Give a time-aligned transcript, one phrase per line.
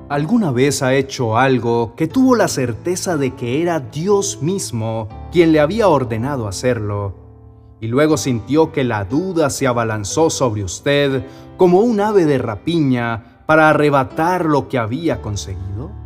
[0.09, 5.53] ¿Alguna vez ha hecho algo que tuvo la certeza de que era Dios mismo quien
[5.53, 7.15] le había ordenado hacerlo,
[7.79, 11.23] y luego sintió que la duda se abalanzó sobre usted
[11.55, 16.00] como un ave de rapiña para arrebatar lo que había conseguido?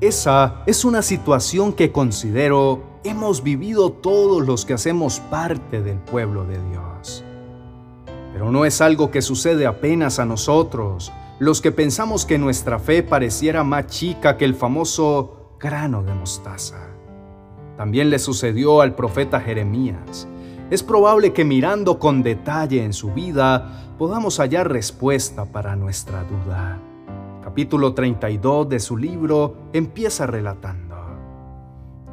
[0.00, 6.44] Esa es una situación que considero hemos vivido todos los que hacemos parte del pueblo
[6.44, 7.24] de Dios.
[8.32, 13.02] Pero no es algo que sucede apenas a nosotros, los que pensamos que nuestra fe
[13.02, 16.78] pareciera más chica que el famoso grano de mostaza.
[17.76, 20.28] También le sucedió al profeta Jeremías.
[20.70, 26.78] Es probable que mirando con detalle en su vida podamos hallar respuesta para nuestra duda.
[27.58, 30.94] Capítulo 32 de su libro empieza relatando.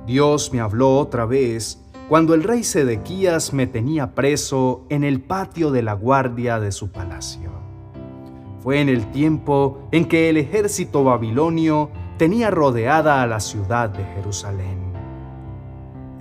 [0.07, 5.69] Dios me habló otra vez cuando el rey Sedequías me tenía preso en el patio
[5.69, 7.51] de la guardia de su palacio
[8.63, 14.03] fue en el tiempo en que el ejército babilonio tenía rodeada a la ciudad de
[14.15, 14.79] Jerusalén.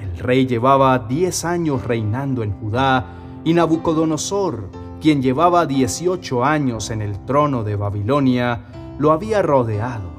[0.01, 3.07] El rey llevaba diez años reinando en Judá
[3.43, 4.69] y Nabucodonosor,
[5.01, 10.11] quien llevaba dieciocho años en el trono de Babilonia, lo había rodeado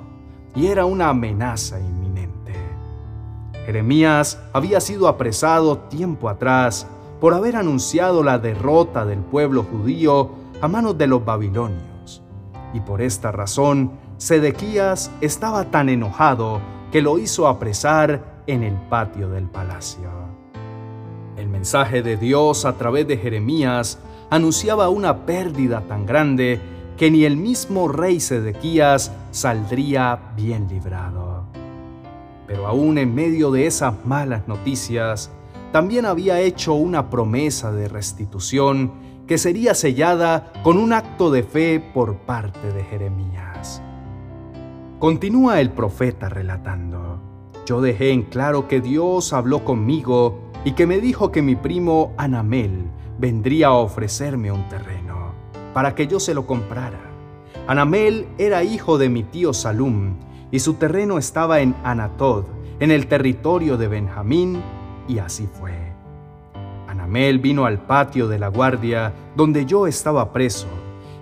[0.55, 2.53] y era una amenaza inminente.
[3.65, 6.87] Jeremías había sido apresado tiempo atrás
[7.19, 12.21] por haber anunciado la derrota del pueblo judío a manos de los babilonios
[12.73, 19.29] y por esta razón Sedequías estaba tan enojado que lo hizo apresar en el patio
[19.29, 20.09] del palacio.
[21.37, 26.61] El mensaje de Dios a través de Jeremías anunciaba una pérdida tan grande
[26.97, 31.45] que ni el mismo rey Sedequías saldría bien librado.
[32.47, 35.31] Pero aún en medio de esas malas noticias,
[35.71, 38.91] también había hecho una promesa de restitución
[39.27, 43.81] que sería sellada con un acto de fe por parte de Jeremías.
[44.99, 47.19] Continúa el profeta relatando,
[47.65, 52.13] yo dejé en claro que Dios habló conmigo y que me dijo que mi primo
[52.17, 52.85] Anamel
[53.17, 55.04] vendría a ofrecerme un terreno
[55.75, 57.01] para que yo se lo comprara.
[57.67, 60.15] Anamel era hijo de mi tío Salum
[60.49, 62.45] y su terreno estaba en Anatod,
[62.79, 64.61] en el territorio de Benjamín,
[65.05, 65.73] y así fue.
[66.87, 70.67] Anamel vino al patio de la guardia donde yo estaba preso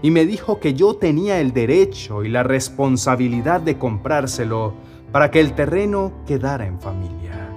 [0.03, 4.75] y me dijo que yo tenía el derecho y la responsabilidad de comprárselo
[5.11, 7.49] para que el terreno quedara en familia.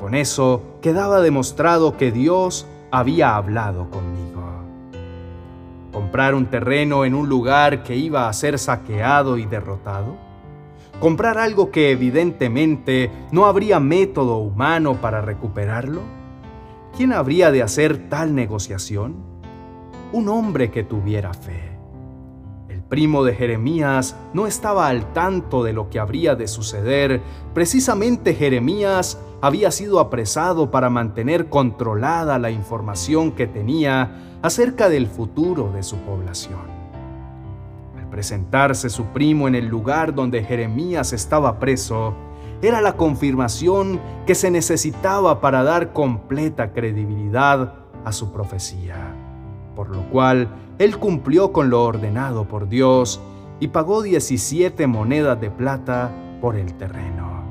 [0.00, 4.33] Con eso quedaba demostrado que Dios había hablado conmigo.
[6.14, 10.16] ¿Comprar un terreno en un lugar que iba a ser saqueado y derrotado?
[11.00, 16.02] ¿Comprar algo que evidentemente no habría método humano para recuperarlo?
[16.96, 19.16] ¿quién habría de hacer tal negociación?
[20.12, 21.73] Un hombre que tuviera fe.
[22.94, 27.20] Primo de Jeremías no estaba al tanto de lo que habría de suceder.
[27.52, 35.72] Precisamente Jeremías había sido apresado para mantener controlada la información que tenía acerca del futuro
[35.72, 36.60] de su población.
[37.98, 42.14] Al presentarse su primo en el lugar donde Jeremías estaba preso,
[42.62, 47.74] era la confirmación que se necesitaba para dar completa credibilidad
[48.04, 49.16] a su profecía,
[49.74, 50.48] por lo cual
[50.78, 53.20] él cumplió con lo ordenado por Dios
[53.60, 57.44] y pagó 17 monedas de plata por el terreno.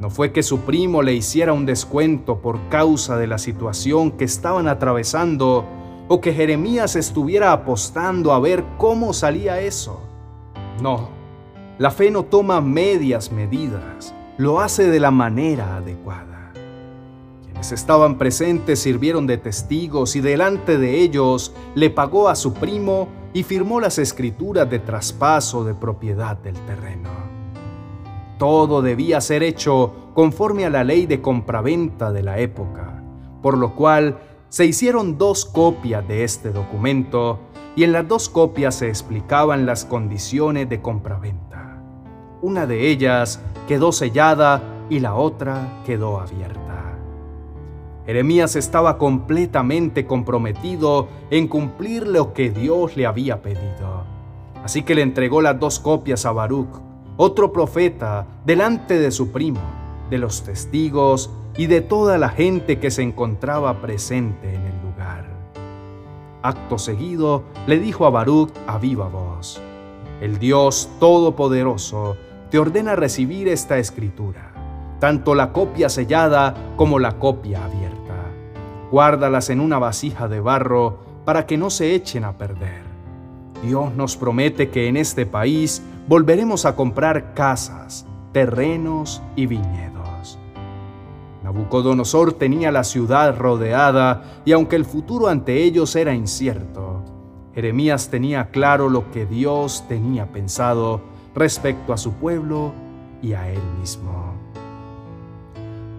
[0.00, 4.24] No fue que su primo le hiciera un descuento por causa de la situación que
[4.24, 5.64] estaban atravesando
[6.08, 10.02] o que Jeremías estuviera apostando a ver cómo salía eso.
[10.82, 11.08] No,
[11.78, 16.35] la fe no toma medias medidas, lo hace de la manera adecuada.
[17.60, 23.42] Estaban presentes sirvieron de testigos y delante de ellos le pagó a su primo y
[23.42, 27.10] firmó las escrituras de traspaso de propiedad del terreno.
[28.38, 33.02] Todo debía ser hecho conforme a la ley de compraventa de la época,
[33.42, 34.18] por lo cual
[34.48, 37.40] se hicieron dos copias de este documento
[37.74, 41.82] y en las dos copias se explicaban las condiciones de compraventa.
[42.42, 46.85] Una de ellas quedó sellada y la otra quedó abierta.
[48.06, 54.04] Jeremías estaba completamente comprometido en cumplir lo que Dios le había pedido.
[54.62, 56.68] Así que le entregó las dos copias a Baruch,
[57.16, 59.60] otro profeta, delante de su primo,
[60.08, 65.24] de los testigos y de toda la gente que se encontraba presente en el lugar.
[66.42, 69.60] Acto seguido le dijo a Baruch a viva voz,
[70.20, 72.16] el Dios Todopoderoso
[72.50, 74.52] te ordena recibir esta escritura.
[74.98, 77.85] tanto la copia sellada como la copia abierta.
[78.96, 80.96] Guárdalas en una vasija de barro
[81.26, 82.80] para que no se echen a perder.
[83.62, 90.38] Dios nos promete que en este país volveremos a comprar casas, terrenos y viñedos.
[91.44, 97.02] Nabucodonosor tenía la ciudad rodeada y aunque el futuro ante ellos era incierto,
[97.54, 101.02] Jeremías tenía claro lo que Dios tenía pensado
[101.34, 102.72] respecto a su pueblo
[103.20, 104.32] y a él mismo.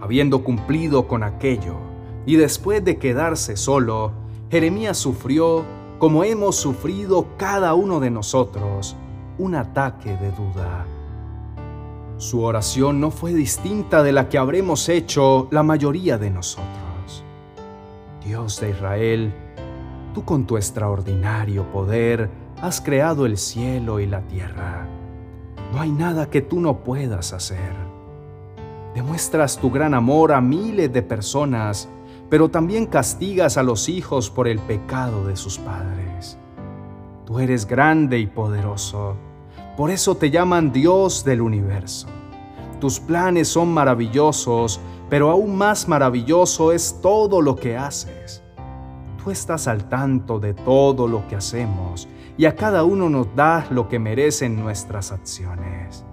[0.00, 1.87] Habiendo cumplido con aquello,
[2.28, 4.12] y después de quedarse solo,
[4.50, 5.64] Jeremías sufrió,
[5.98, 8.96] como hemos sufrido cada uno de nosotros,
[9.38, 10.84] un ataque de duda.
[12.18, 17.24] Su oración no fue distinta de la que habremos hecho la mayoría de nosotros.
[18.22, 19.32] Dios de Israel,
[20.12, 22.28] tú con tu extraordinario poder
[22.60, 24.86] has creado el cielo y la tierra.
[25.72, 27.72] No hay nada que tú no puedas hacer.
[28.94, 31.88] Demuestras tu gran amor a miles de personas
[32.28, 36.38] pero también castigas a los hijos por el pecado de sus padres.
[37.24, 39.16] Tú eres grande y poderoso,
[39.76, 42.08] por eso te llaman Dios del universo.
[42.80, 48.42] Tus planes son maravillosos, pero aún más maravilloso es todo lo que haces.
[49.22, 53.70] Tú estás al tanto de todo lo que hacemos y a cada uno nos das
[53.70, 56.04] lo que merecen nuestras acciones.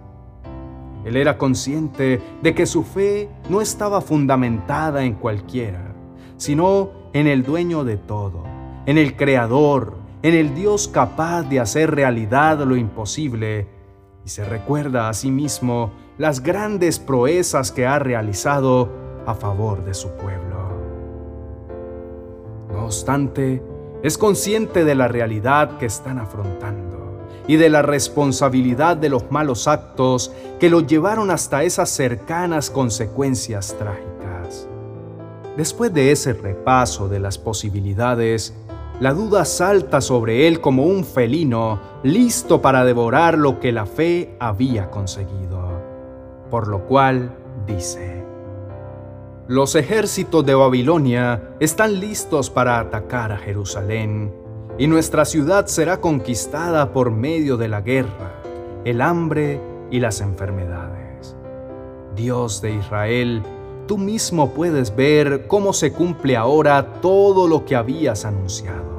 [1.06, 5.95] Él era consciente de que su fe no estaba fundamentada en cualquiera,
[6.38, 8.44] sino en el dueño de todo,
[8.86, 13.68] en el Creador, en el Dios capaz de hacer realidad lo imposible,
[14.26, 18.90] y se recuerda a sí mismo las grandes proezas que ha realizado
[19.26, 20.56] a favor de su pueblo.
[22.72, 23.62] No obstante,
[24.04, 26.96] es consciente de la realidad que están afrontando
[27.48, 33.76] y de la responsabilidad de los malos actos que lo llevaron hasta esas cercanas consecuencias
[33.78, 34.15] trágicas.
[35.58, 38.54] Después de ese repaso de las posibilidades,
[39.00, 44.36] la duda salta sobre él como un felino listo para devorar lo que la fe
[44.40, 45.82] había conseguido.
[46.50, 47.36] Por lo cual
[47.66, 48.24] dice,
[49.48, 54.34] los ejércitos de Babilonia están listos para atacar a Jerusalén,
[54.78, 58.42] y nuestra ciudad será conquistada por medio de la guerra,
[58.84, 61.36] el hambre y las enfermedades.
[62.16, 63.42] Dios de Israel,
[63.88, 68.96] tú mismo puedes ver cómo se cumple ahora todo lo que habías anunciado.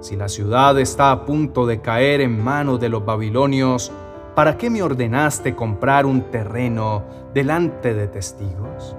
[0.00, 3.92] Si la ciudad está a punto de caer en manos de los babilonios,
[4.34, 7.02] ¿para qué me ordenaste comprar un terreno
[7.34, 8.96] delante de testigos?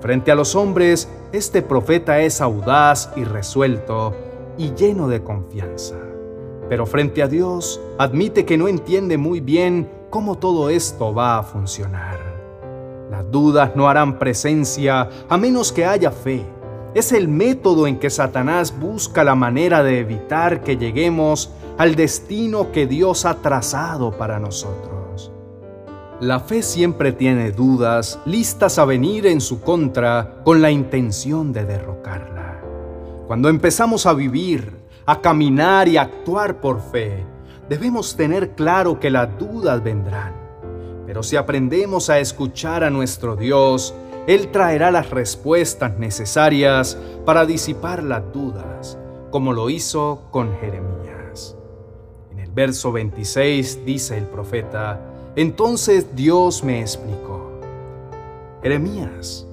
[0.00, 4.14] Frente a los hombres, este profeta es audaz y resuelto
[4.56, 5.96] y lleno de confianza.
[6.68, 11.42] Pero frente a Dios, admite que no entiende muy bien cómo todo esto va a
[11.42, 12.27] funcionar.
[13.10, 16.44] Las dudas no harán presencia a menos que haya fe.
[16.94, 22.70] Es el método en que Satanás busca la manera de evitar que lleguemos al destino
[22.70, 25.32] que Dios ha trazado para nosotros.
[26.20, 31.64] La fe siempre tiene dudas listas a venir en su contra con la intención de
[31.64, 32.60] derrocarla.
[33.26, 34.72] Cuando empezamos a vivir,
[35.06, 37.24] a caminar y a actuar por fe,
[37.68, 40.37] debemos tener claro que las dudas vendrán
[41.08, 43.94] pero si aprendemos a escuchar a nuestro Dios,
[44.26, 48.98] Él traerá las respuestas necesarias para disipar las dudas,
[49.30, 51.56] como lo hizo con Jeremías.
[52.30, 55.00] En el verso 26 dice el profeta,
[55.34, 57.58] entonces Dios me explicó,
[58.62, 59.46] Jeremías,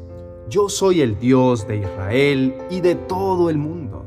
[0.49, 4.03] yo soy el Dios de Israel y de todo el mundo.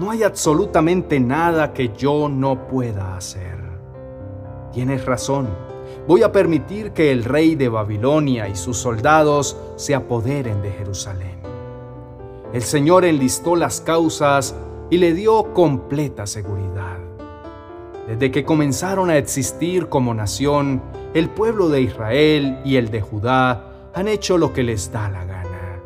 [0.00, 3.60] No hay absolutamente nada que yo no pueda hacer.
[4.72, 5.70] Tienes razón
[6.06, 11.40] voy a permitir que el rey de Babilonia y sus soldados se apoderen de Jerusalén.
[12.52, 14.54] El Señor enlistó las causas
[14.90, 16.98] y le dio completa seguridad.
[18.08, 20.82] Desde que comenzaron a existir como nación,
[21.14, 25.24] el pueblo de Israel y el de Judá han hecho lo que les da la
[25.24, 25.80] gana.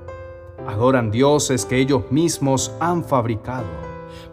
[0.66, 3.66] Adoran dioses que ellos mismos han fabricado.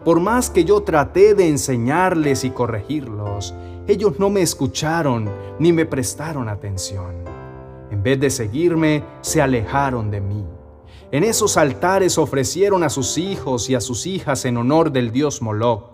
[0.04, 3.54] Por más que yo traté de enseñarles y corregirlos,
[3.88, 7.14] ellos no me escucharon ni me prestaron atención.
[7.90, 10.44] En vez de seguirme, se alejaron de mí.
[11.10, 15.42] En esos altares ofrecieron a sus hijos y a sus hijas en honor del dios
[15.42, 15.90] Moloch.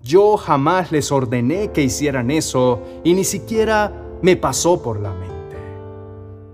[0.00, 5.56] Yo jamás les ordené que hicieran eso y ni siquiera me pasó por la mente.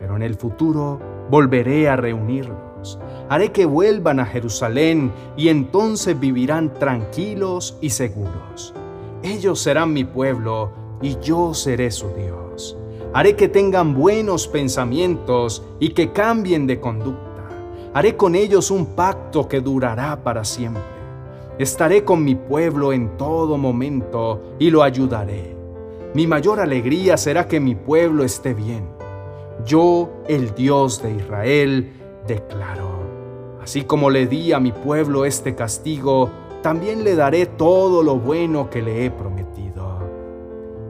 [0.01, 0.99] Pero en el futuro
[1.31, 2.99] volveré a reunirlos.
[3.29, 8.75] Haré que vuelvan a Jerusalén y entonces vivirán tranquilos y seguros.
[9.27, 10.71] Ellos serán mi pueblo
[11.03, 12.79] y yo seré su Dios.
[13.13, 17.49] Haré que tengan buenos pensamientos y que cambien de conducta.
[17.93, 20.81] Haré con ellos un pacto que durará para siempre.
[21.59, 25.57] Estaré con mi pueblo en todo momento y lo ayudaré.
[26.15, 28.89] Mi mayor alegría será que mi pueblo esté bien.
[29.65, 31.93] Yo, el Dios de Israel,
[32.29, 33.01] declaro.
[33.61, 36.31] Así como le di a mi pueblo este castigo,
[36.67, 40.01] también le daré todo lo bueno que le he prometido.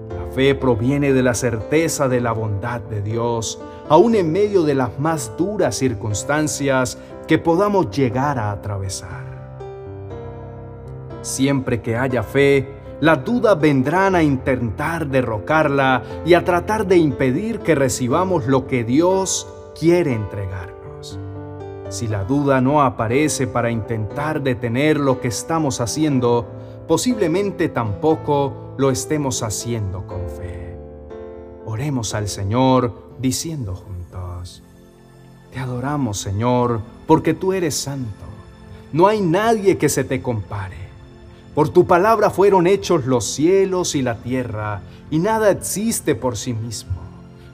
[0.08, 4.74] La fe proviene de la certeza de la bondad de Dios, aun en medio de
[4.74, 6.96] las más duras circunstancias
[7.28, 9.58] que podamos llegar a atravesar.
[11.20, 12.66] Siempre que haya fe,
[13.00, 18.82] las dudas vendrán a intentar derrocarla y a tratar de impedir que recibamos lo que
[18.82, 19.46] Dios
[19.78, 20.75] quiere entregarnos.
[21.88, 26.46] Si la duda no aparece para intentar detener lo que estamos haciendo,
[26.88, 30.76] posiblemente tampoco lo estemos haciendo con fe.
[31.64, 34.62] Oremos al Señor diciendo juntos,
[35.52, 38.24] Te adoramos Señor porque tú eres santo.
[38.92, 40.76] No hay nadie que se te compare.
[41.54, 46.52] Por tu palabra fueron hechos los cielos y la tierra, y nada existe por sí
[46.52, 47.00] mismo,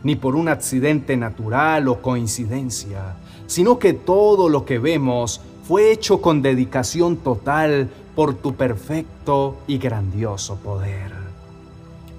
[0.03, 3.17] ni por un accidente natural o coincidencia,
[3.53, 9.79] sino que todo lo que vemos fue hecho con dedicación total por tu perfecto y
[9.79, 11.13] grandioso poder.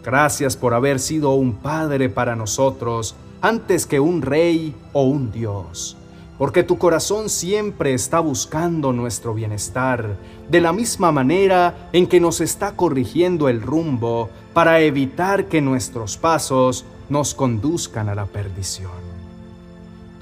[0.04, 5.98] Gracias por haber sido un Padre para nosotros antes que un Rey o un Dios
[6.38, 10.18] porque tu corazón siempre está buscando nuestro bienestar,
[10.50, 16.18] de la misma manera en que nos está corrigiendo el rumbo para evitar que nuestros
[16.18, 19.13] pasos nos conduzcan a la perdición.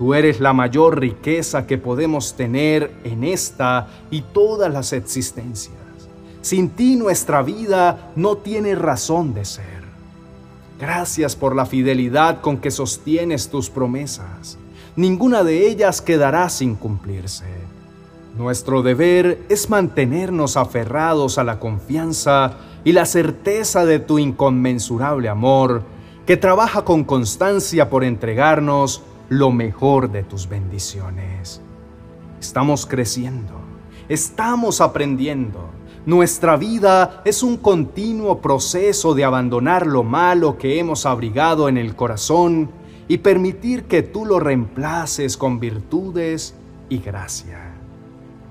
[0.02, 5.76] Tú eres la mayor riqueza que podemos tener en esta y todas las existencias.
[6.42, 9.84] Sin ti nuestra vida no tiene razón de ser.
[10.80, 14.58] Gracias por la fidelidad con que sostienes tus promesas
[14.96, 17.46] ninguna de ellas quedará sin cumplirse.
[18.36, 22.54] Nuestro deber es mantenernos aferrados a la confianza
[22.84, 25.84] y la certeza de tu inconmensurable amor,
[26.26, 31.62] que trabaja con constancia por entregarnos lo mejor de tus bendiciones.
[32.42, 33.54] Estamos creciendo,
[34.10, 35.70] estamos aprendiendo.
[36.06, 41.96] Nuestra vida es un continuo proceso de abandonar lo malo que hemos abrigado en el
[41.96, 42.72] corazón
[43.08, 46.54] y permitir que tú lo reemplaces con virtudes
[46.90, 47.72] y gracia.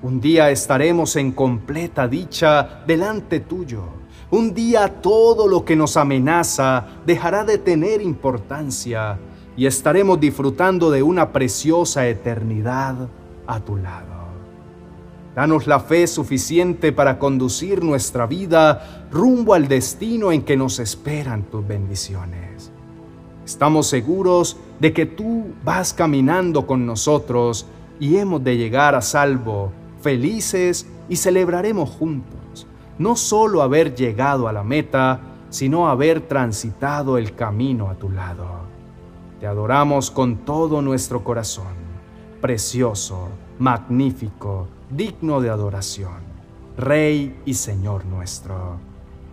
[0.01, 3.83] Un día estaremos en completa dicha delante tuyo.
[4.31, 9.19] Un día todo lo que nos amenaza dejará de tener importancia
[9.61, 12.97] y estaremos disfrutando de una preciosa eternidad
[13.47, 14.31] a tu lado.
[15.37, 21.43] Danos la fe suficiente para conducir nuestra vida rumbo al destino en que nos esperan
[21.43, 22.73] tus bendiciones.
[23.45, 27.67] Estamos seguros de que tú vas caminando con nosotros
[27.99, 34.55] y hemos de llegar a salvo, felices y celebraremos juntos, no solo haber llegado a
[34.55, 38.70] la meta, sino haber transitado el camino a tu lado.
[39.41, 41.73] Te adoramos con todo nuestro corazón,
[42.43, 43.29] precioso,
[43.59, 46.21] magnífico, digno de adoración,
[46.77, 48.77] Rey y Señor nuestro.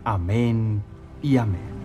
[0.05, 0.81] Amén
[1.21, 1.76] y amén.